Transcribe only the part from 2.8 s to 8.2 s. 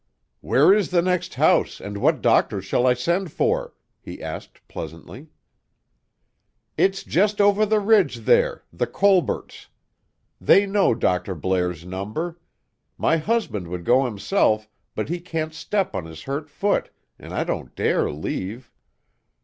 I send for?" he asked pleasantly. "It's just over the ridge